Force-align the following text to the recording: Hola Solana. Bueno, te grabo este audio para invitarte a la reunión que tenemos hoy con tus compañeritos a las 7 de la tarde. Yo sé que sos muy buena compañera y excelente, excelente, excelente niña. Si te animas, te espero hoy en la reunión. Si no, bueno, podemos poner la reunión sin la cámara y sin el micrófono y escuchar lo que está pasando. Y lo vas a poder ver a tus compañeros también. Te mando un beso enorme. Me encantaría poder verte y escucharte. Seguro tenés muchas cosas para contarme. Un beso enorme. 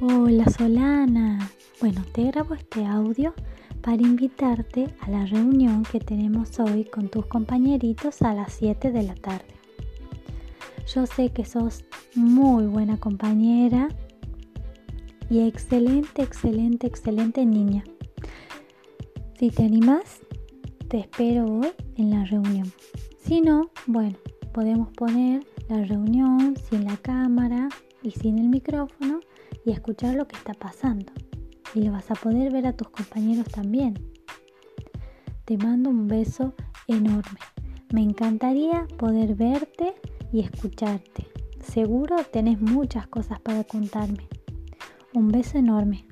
Hola 0.00 0.44
Solana. 0.44 1.50
Bueno, 1.80 2.04
te 2.12 2.22
grabo 2.22 2.54
este 2.54 2.86
audio 2.86 3.34
para 3.80 3.96
invitarte 3.96 4.94
a 5.00 5.10
la 5.10 5.26
reunión 5.26 5.82
que 5.82 5.98
tenemos 5.98 6.60
hoy 6.60 6.84
con 6.84 7.08
tus 7.08 7.26
compañeritos 7.26 8.22
a 8.22 8.32
las 8.32 8.52
7 8.52 8.92
de 8.92 9.02
la 9.02 9.16
tarde. 9.16 9.56
Yo 10.94 11.04
sé 11.06 11.30
que 11.30 11.44
sos 11.44 11.84
muy 12.14 12.66
buena 12.66 13.00
compañera 13.00 13.88
y 15.28 15.40
excelente, 15.40 16.22
excelente, 16.22 16.86
excelente 16.86 17.44
niña. 17.44 17.82
Si 19.36 19.50
te 19.50 19.64
animas, 19.64 20.20
te 20.86 21.00
espero 21.00 21.44
hoy 21.46 21.72
en 21.96 22.10
la 22.10 22.24
reunión. 22.24 22.72
Si 23.20 23.40
no, 23.40 23.72
bueno, 23.86 24.16
podemos 24.52 24.92
poner 24.92 25.44
la 25.68 25.82
reunión 25.82 26.54
sin 26.70 26.84
la 26.84 26.96
cámara 26.98 27.68
y 28.00 28.12
sin 28.12 28.38
el 28.38 28.48
micrófono 28.48 29.18
y 29.64 29.72
escuchar 29.72 30.14
lo 30.14 30.26
que 30.26 30.36
está 30.36 30.54
pasando. 30.54 31.12
Y 31.74 31.82
lo 31.82 31.92
vas 31.92 32.10
a 32.10 32.14
poder 32.14 32.52
ver 32.52 32.66
a 32.66 32.72
tus 32.72 32.88
compañeros 32.88 33.46
también. 33.48 33.94
Te 35.44 35.56
mando 35.56 35.90
un 35.90 36.08
beso 36.08 36.54
enorme. 36.86 37.40
Me 37.92 38.02
encantaría 38.02 38.86
poder 38.98 39.34
verte 39.34 39.94
y 40.32 40.40
escucharte. 40.40 41.26
Seguro 41.60 42.16
tenés 42.32 42.60
muchas 42.60 43.06
cosas 43.06 43.40
para 43.40 43.64
contarme. 43.64 44.28
Un 45.14 45.28
beso 45.28 45.58
enorme. 45.58 46.06